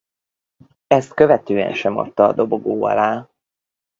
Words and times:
Ezt 0.87 1.13
követően 1.13 1.73
sem 1.73 1.97
adta 1.97 2.23
a 2.27 2.33
dobogó 2.33 2.83
alá. 2.83 3.29